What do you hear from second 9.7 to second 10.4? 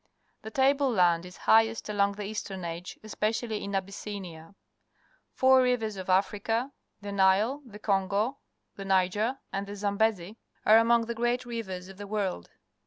Zambezi—